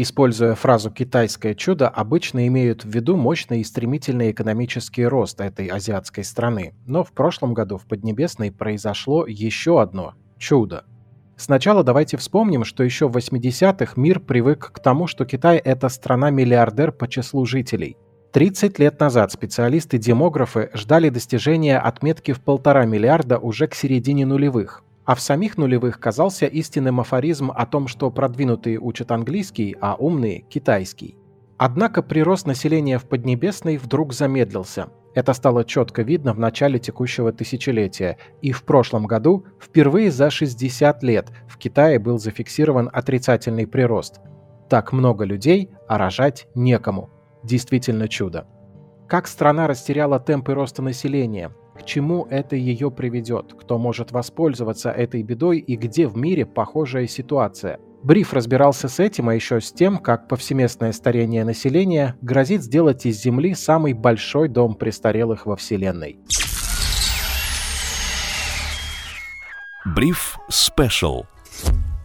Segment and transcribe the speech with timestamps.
[0.00, 6.22] Используя фразу «китайское чудо», обычно имеют в виду мощный и стремительный экономический рост этой азиатской
[6.22, 6.72] страны.
[6.86, 10.84] Но в прошлом году в Поднебесной произошло еще одно чудо.
[11.36, 16.92] Сначала давайте вспомним, что еще в 80-х мир привык к тому, что Китай– это страна-миллиардер
[16.92, 17.96] по числу жителей.
[18.32, 24.84] 30 лет назад специалисты-демографы ждали достижения отметки в полтора миллиарда уже к середине нулевых.
[25.08, 30.40] А в самих нулевых казался истинным афоризм о том, что продвинутые учат английский, а умные–
[30.50, 31.16] китайский.
[31.56, 34.90] Однако прирост населения в Поднебесной вдруг замедлился.
[35.14, 41.02] Это стало четко видно в начале текущего тысячелетия, и в прошлом году впервые за 60
[41.02, 44.20] лет в Китае был зафиксирован отрицательный прирост.
[44.68, 47.08] Так много людей, а рожать некому.
[47.42, 48.46] Действительно чудо.
[49.08, 55.22] Как страна растеряла темпы роста населения, к чему это ее приведет, кто может воспользоваться этой
[55.22, 57.78] бедой и где в мире похожая ситуация.
[58.02, 63.20] Бриф разбирался с этим, а еще с тем, как повсеместное старение населения грозит сделать из
[63.20, 66.18] Земли самый большой дом престарелых во Вселенной.
[69.84, 71.24] Бриф Спешл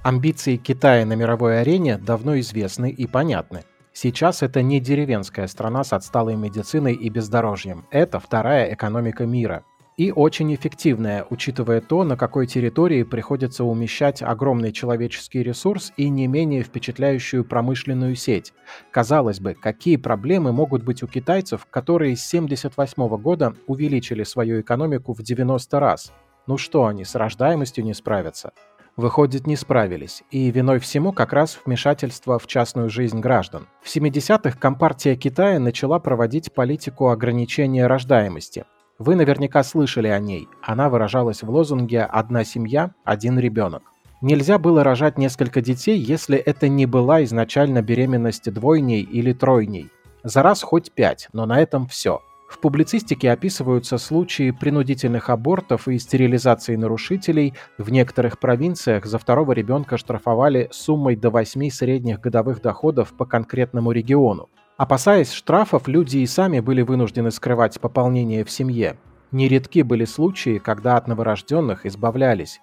[0.03, 3.63] Амбиции Китая на мировой арене давно известны и понятны.
[3.93, 7.85] Сейчас это не деревенская страна с отсталой медициной и бездорожьем.
[7.91, 9.63] Это вторая экономика мира.
[9.95, 16.25] И очень эффективная, учитывая то, на какой территории приходится умещать огромный человеческий ресурс и не
[16.25, 18.53] менее впечатляющую промышленную сеть.
[18.89, 25.13] Казалось бы, какие проблемы могут быть у китайцев, которые с 1978 года увеличили свою экономику
[25.13, 26.11] в 90 раз?
[26.47, 28.51] Ну что они, с рождаемостью не справятся?
[28.95, 33.67] выходит, не справились, и виной всему как раз вмешательство в частную жизнь граждан.
[33.81, 38.65] В 70-х Компартия Китая начала проводить политику ограничения рождаемости.
[39.05, 40.47] Вы наверняка слышали о ней.
[40.61, 43.83] Она выражалась в лозунге «одна семья, один ребенок».
[44.21, 49.89] Нельзя было рожать несколько детей, если это не была изначально беременность двойней или тройней.
[50.23, 52.21] За раз хоть пять, но на этом все–
[52.53, 57.55] в публицистике описываются случаи принудительных абортов и стерилизации нарушителей.
[57.79, 63.91] В некоторых провинциях за второго ребенка штрафовали суммой до 8 средних годовых доходов по конкретному
[63.91, 64.49] региону.
[64.83, 68.97] Опасаясь штрафов, люди и сами были вынуждены скрывать пополнение в семье.
[69.31, 72.59] Нередки были случаи, когда от новорожденных избавлялись.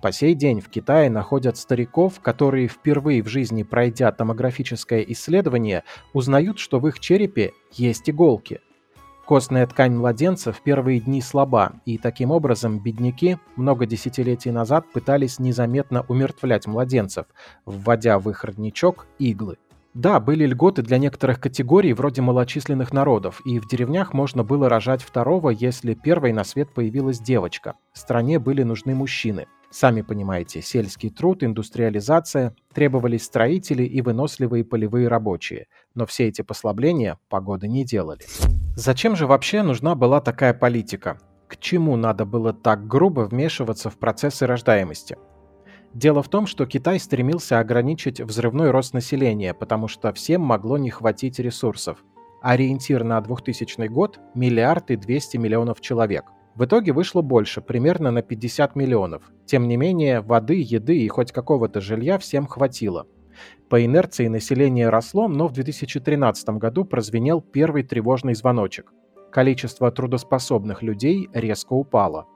[0.00, 6.60] По сей день в Китае находят стариков, которые впервые в жизни, пройдя томографическое исследование, узнают,
[6.60, 8.60] что в их черепе есть иголки–
[9.26, 15.38] Костная ткань младенца в первые дни слаба, и таким образом бедняки много десятилетий назад пытались
[15.38, 17.24] незаметно умертвлять младенцев,
[17.64, 19.56] вводя в их родничок иглы.
[19.94, 25.02] Да, были льготы для некоторых категорий, вроде малочисленных народов, и в деревнях можно было рожать
[25.02, 27.74] второго, если первой на свет появилась девочка.
[27.92, 29.46] В стране были нужны мужчины.
[29.70, 35.66] Сами понимаете, сельский труд, индустриализация, требовались строители и выносливые полевые рабочие.
[35.94, 38.22] Но все эти послабления погоды не делали.
[38.76, 41.20] Зачем же вообще нужна была такая политика?
[41.46, 45.16] К чему надо было так грубо вмешиваться в процессы рождаемости?
[45.94, 50.90] Дело в том, что Китай стремился ограничить взрывной рост населения, потому что всем могло не
[50.90, 52.04] хватить ресурсов.
[52.42, 58.22] Ориентир на 2000 год– миллиард и 200 миллионов человек– в итоге вышло больше, примерно на
[58.22, 59.24] 50 миллионов.
[59.44, 63.06] Тем не менее, воды, еды и хоть какого-то жилья всем хватило.
[63.68, 68.92] По инерции население росло, но в 2013 году прозвенел первый тревожный звоночек.
[69.32, 72.26] Количество трудоспособных людей резко упало.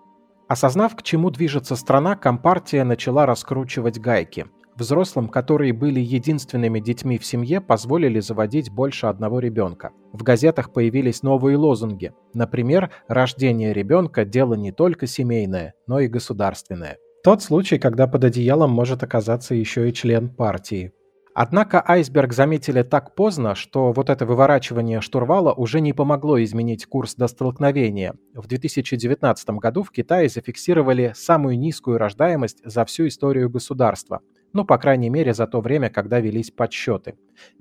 [0.49, 4.47] Осознав, к чему движется страна, Компартия начала раскручивать гайки–
[4.79, 9.91] Взрослым, которые были единственными детьми в семье, позволили заводить больше одного ребенка.
[10.13, 12.13] В газетах появились новые лозунги.
[12.33, 16.99] Например, рождение ребенка– дело не только семейное, но и государственное.
[17.25, 20.93] Тот случай, когда под одеялом может оказаться еще и член партии.
[21.41, 27.15] Однако айсберг заметили так поздно, что вот это выворачивание штурвала уже не помогло изменить курс
[27.15, 28.15] до столкновения.
[28.35, 34.21] В 2019 году в Китае зафиксировали самую низкую рождаемость за всю историю государства–
[34.53, 37.15] ну, по крайней мере, за то время, когда велись подсчеты.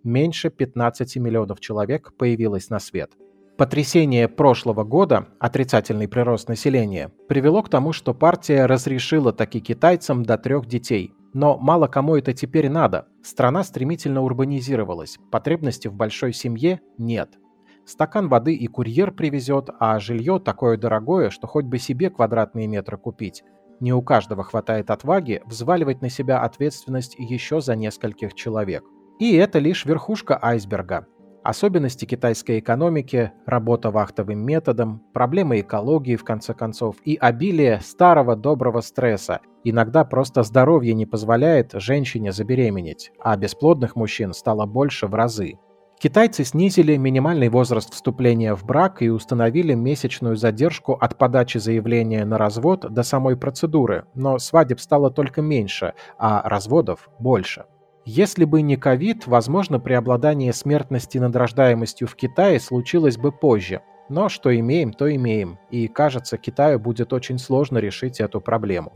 [0.04, 3.12] Меньше 15 миллионов человек появилось на свет.
[3.58, 10.38] Потрясение прошлого года, отрицательный прирост населения, привело к тому, что партия разрешила таки китайцам до
[10.38, 11.14] трех детей.
[11.38, 13.06] Но мало кому это теперь надо.
[13.22, 17.38] Страна стремительно урбанизировалась, потребности в большой семье нет.
[17.86, 22.98] Стакан воды и курьер привезет, а жилье такое дорогое, что хоть бы себе квадратные метры
[22.98, 23.44] купить.
[23.80, 28.84] Не у каждого хватает отваги взваливать на себя ответственность еще за нескольких человек.
[29.20, 31.06] И это лишь верхушка айсберга.
[31.48, 38.82] Особенности китайской экономики, работа вахтовым методом, проблемы экологии, в конце концов, и обилие старого доброго
[38.82, 39.40] стресса.
[39.64, 45.54] Иногда просто здоровье не позволяет женщине забеременеть, а бесплодных мужчин стало больше в разы.
[46.02, 52.38] Китайцы снизили минимальный возраст вступления в брак и установили месячную задержку от подачи заявления на
[52.38, 57.64] развод до самой процедуры, но свадеб стало только меньше, а разводов больше.
[58.10, 63.82] Если бы не ковид, возможно, преобладание смертности над рождаемостью в Китае случилось бы позже.
[64.08, 68.94] Но что имеем, то имеем, и кажется, Китаю будет очень сложно решить эту проблему.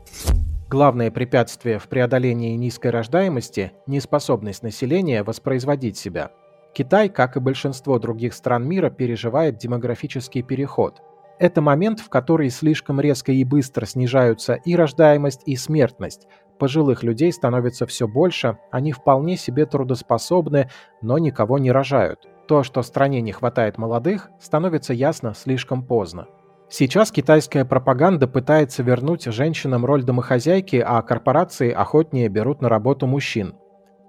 [0.70, 6.30] Главное препятствие в преодолении низкой рождаемости– неспособность населения воспроизводить себя.
[6.72, 11.02] Китай, как и большинство других стран мира, переживает демографический переход.
[11.38, 16.26] Это момент, в который слишком резко и быстро снижаются и рождаемость, и смертность,
[16.62, 20.70] пожилых людей становится все больше, они вполне себе трудоспособны,
[21.00, 22.20] но никого не рожают.
[22.46, 26.28] То, что стране не хватает молодых, становится ясно слишком поздно.
[26.68, 33.56] Сейчас китайская пропаганда пытается вернуть женщинам роль домохозяйки, а корпорации охотнее берут на работу мужчин.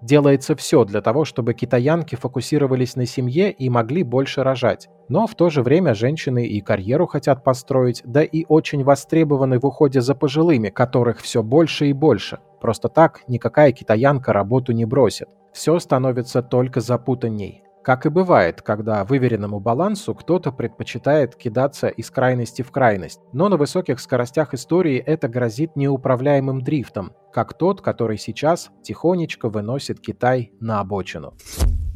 [0.03, 4.89] Делается все для того, чтобы китаянки фокусировались на семье и могли больше рожать.
[5.07, 9.65] Но в то же время женщины и карьеру хотят построить, да и очень востребованы в
[9.65, 12.39] уходе за пожилыми, которых все больше и больше.
[12.59, 15.29] Просто так никакая китаянка работу не бросит.
[15.53, 17.63] Все становится только запутанней.
[17.81, 23.21] Как и бывает, когда выверенному балансу кто-то предпочитает кидаться из крайности в крайность.
[23.31, 29.99] Но на высоких скоростях истории это грозит неуправляемым дрифтом, как тот, который сейчас тихонечко выносит
[29.99, 31.33] Китай на обочину.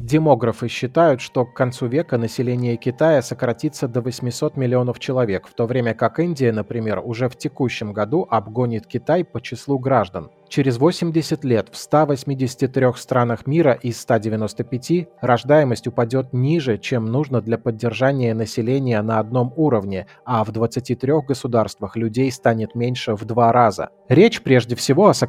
[0.00, 5.66] Демографы считают, что к концу века население Китая сократится до 800 миллионов человек, в то
[5.66, 10.30] время как Индия, например, уже в текущем году обгонит Китай по числу граждан.
[10.48, 17.58] Через 80 лет в 183 странах мира из 195 рождаемость упадет ниже, чем нужно для
[17.58, 23.90] поддержания населения на одном уровне, а в 23 государствах людей станет меньше в два раза.
[24.08, 25.27] Речь прежде всего о сокращении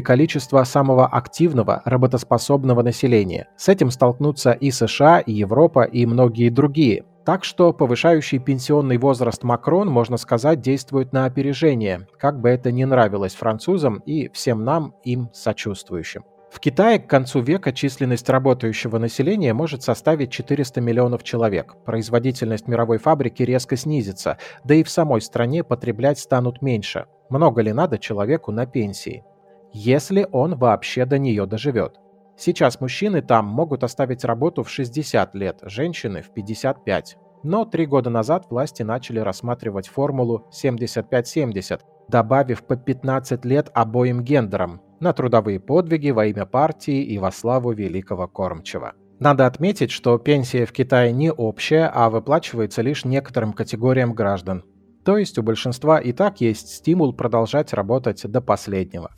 [0.00, 3.48] количества самого активного, работоспособного населения.
[3.56, 7.04] С этим столкнутся и США, и Европа, и многие другие.
[7.24, 12.84] Так что повышающий пенсионный возраст Макрон, можно сказать, действует на опережение, как бы это ни
[12.84, 16.24] нравилось французам и всем нам, им сочувствующим.
[16.50, 21.74] В Китае к концу века численность работающего населения может составить 400 миллионов человек.
[21.84, 27.06] Производительность мировой фабрики резко снизится, да и в самой стране потреблять станут меньше.
[27.28, 29.22] Много ли надо человеку на пенсии?
[29.72, 31.96] Если он вообще до нее доживет.
[32.36, 37.16] Сейчас мужчины там могут оставить работу в 60 лет, женщины в 55.
[37.42, 44.80] Но три года назад власти начали рассматривать формулу 75-70, добавив по 15 лет обоим гендерам
[45.00, 48.92] на трудовые подвиги во имя партии и во славу великого кормчего.
[49.20, 54.64] Надо отметить, что пенсия в Китае не общая, а выплачивается лишь некоторым категориям граждан.
[55.04, 59.10] То есть у большинства и так есть стимул продолжать работать до последнего.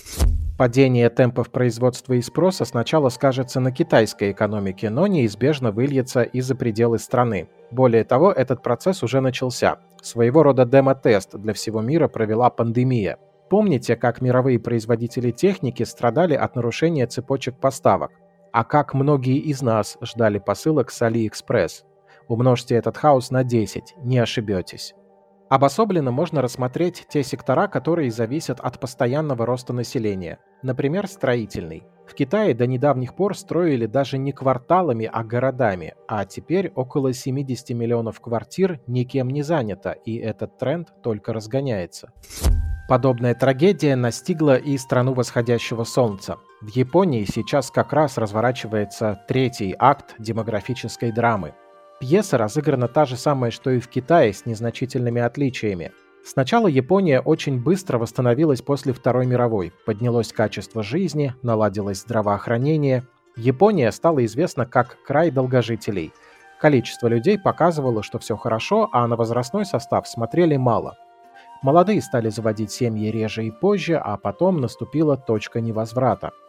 [0.60, 6.54] Падение темпов производства и спроса сначала скажется на китайской экономике, но неизбежно выльется и за
[6.54, 7.48] пределы страны.
[7.70, 9.78] Более того, этот процесс уже начался.
[10.02, 13.16] Своего рода демо-тест для всего мира провела пандемия.
[13.48, 18.10] Помните, как мировые производители техники страдали от нарушения цепочек поставок?
[18.52, 21.84] А как многие из нас ждали посылок с AliExpress?
[22.28, 24.94] Умножьте этот хаос на 10, не ошибетесь.
[25.50, 30.38] Обособленно можно рассмотреть те сектора, которые зависят от постоянного роста населения.
[30.62, 31.82] Например, строительный.
[32.06, 37.70] В Китае до недавних пор строили даже не кварталами, а городами, а теперь около 70
[37.70, 42.12] миллионов квартир никем не занято, и этот тренд только разгоняется.
[42.88, 46.38] Подобная трагедия настигла и страну восходящего солнца.
[46.60, 51.54] В Японии сейчас как раз разворачивается третий акт демографической драмы.
[52.00, 55.92] Пьеса разыграна та же самая, что и в Китае, с незначительными отличиями.
[56.24, 63.04] Сначала Япония очень быстро восстановилась после Второй мировой, поднялось качество жизни, наладилось здравоохранение.
[63.36, 66.12] Япония стала известна как край долгожителей.
[66.58, 70.96] Количество людей показывало, что все хорошо, а на возрастной состав смотрели мало.
[71.62, 76.32] Молодые стали заводить семьи реже и позже, а потом наступила точка невозврата–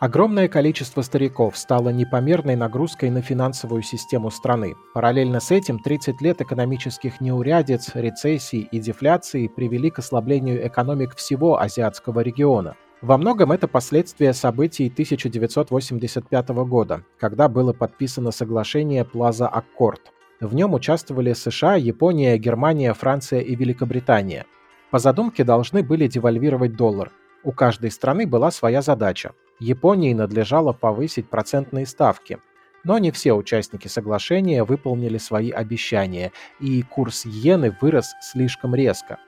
[0.00, 4.74] Огромное количество стариков стало непомерной нагрузкой на финансовую систему страны.
[4.94, 11.60] Параллельно с этим 30 лет экономических неурядиц, рецессий и дефляции привели к ослаблению экономик всего
[11.60, 12.76] азиатского региона.
[13.02, 20.00] Во многом это последствия событий 1985 года, когда было подписано соглашение Плаза Аккорд.
[20.40, 24.46] В нем участвовали США, Япония, Германия, Франция и Великобритания.
[24.90, 27.12] По задумке должны были девальвировать доллар.
[27.42, 29.32] У каждой страны была своя задача.
[29.58, 32.38] Японии надлежало повысить процентные ставки.
[32.84, 39.18] Но не все участники соглашения выполнили свои обещания, и курс иены вырос слишком резко.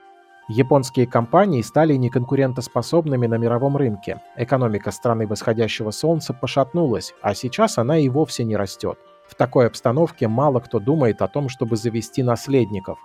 [0.48, 4.20] Японские компании стали неконкурентоспособными на мировом рынке.
[4.36, 8.98] Экономика страны восходящего солнца пошатнулась, а сейчас она и вовсе не растет.
[9.28, 12.98] В такой обстановке мало кто думает о том, чтобы завести наследников.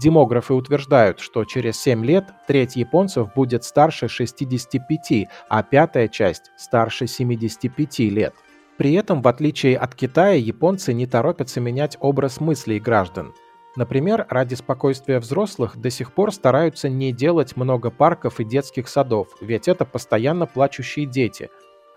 [0.00, 7.06] Демографы утверждают, что через 7 лет треть японцев будет старше 65, а пятая часть старше
[7.06, 8.34] 75 лет.
[8.78, 13.34] При этом, в отличие от Китая, японцы не торопятся менять образ мыслей граждан.
[13.76, 19.28] Например, ради спокойствия взрослых до сих пор стараются не делать много парков и детских садов,
[19.40, 21.48] ведь это постоянно плачущие дети.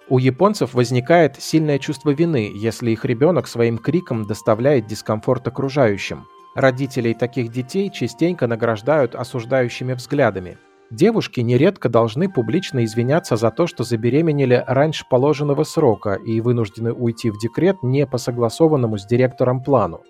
[0.07, 6.27] У японцев возникает сильное чувство вины, если их ребенок своим криком доставляет дискомфорт окружающим.
[6.55, 10.57] Родителей таких детей частенько награждают осуждающими взглядами.
[10.89, 17.29] Девушки нередко должны публично извиняться за то, что забеременели раньше положенного срока и вынуждены уйти
[17.29, 20.03] в декрет не по согласованному с директором плану.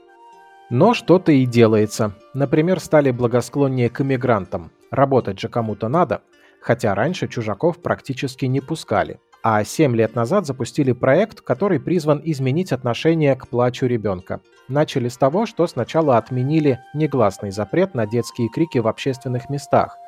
[0.70, 2.14] Но что-то и делается.
[2.36, 4.72] Например, стали благосклоннее к иммигрантам.
[4.92, 6.22] Работать же кому-то надо.
[6.62, 9.20] Хотя раньше чужаков практически не пускали.
[9.48, 14.42] А 7 лет назад запустили проект, который призван изменить отношение к плачу ребенка.
[14.70, 20.00] Начали с того, что сначала отменили негласный запрет на детские крики в общественных местах.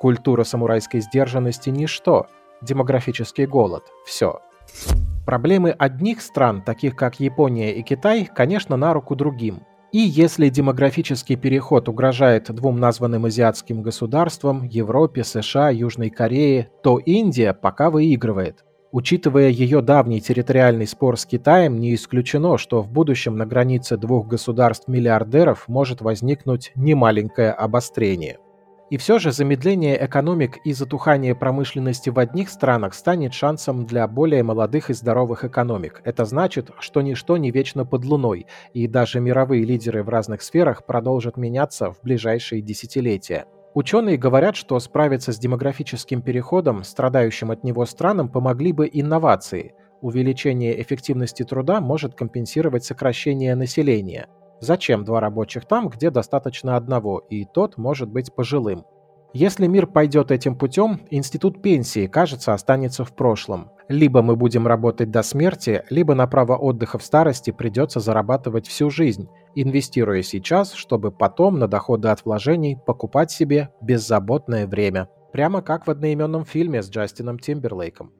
[0.00, 2.26] Культура самурайской сдержанности– ничто.
[2.62, 4.40] Демографический голод– все.
[5.24, 9.60] Проблемы одних стран, таких как Япония и Китай, конечно, на руку другим.
[9.92, 17.54] И если демографический переход угрожает двум названным азиатским государствам– Европе, США, Южной Корее, то Индия
[17.54, 23.46] пока выигрывает– Учитывая ее давний территориальный спор с Китаем, не исключено, что в будущем на
[23.46, 28.38] границе двух государств-миллиардеров может возникнуть немаленькое обострение.
[28.90, 34.42] И все же замедление экономик и затухание промышленности в одних странах станет шансом для более
[34.42, 36.00] молодых и здоровых экономик.
[36.02, 40.84] Это значит, что ничто не вечно под луной, и даже мировые лидеры в разных сферах
[40.84, 43.46] продолжат меняться в ближайшие десятилетия.
[43.72, 49.74] Ученые говорят, что справиться с демографическим переходом, страдающим от него странам, помогли бы инновации.
[50.00, 54.28] Увеличение эффективности труда может компенсировать сокращение населения.
[54.60, 58.84] Зачем два рабочих там, где достаточно одного, и тот может быть пожилым?
[59.32, 63.70] Если мир пойдет этим путем, институт пенсии, кажется, останется в прошлом.
[63.88, 68.90] Либо мы будем работать до смерти, либо на право отдыха в старости придется зарабатывать всю
[68.90, 75.08] жизнь, инвестируя сейчас, чтобы потом на доходы от вложений покупать себе беззаботное время.
[75.32, 78.12] Прямо как в одноименном фильме с Джастином Тимберлейком.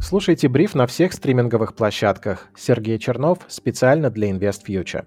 [0.00, 2.48] Слушайте бриф на всех стриминговых площадках.
[2.56, 5.06] Сергей Чернов специально для InvestFuture.